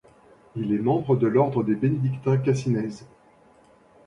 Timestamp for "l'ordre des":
1.27-1.75